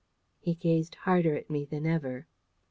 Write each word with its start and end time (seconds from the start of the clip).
He 0.39 0.55
gazed 0.55 0.95
harder 0.95 1.35
at 1.37 1.47
me 1.47 1.63
than 1.63 1.85
ever. 1.85 2.25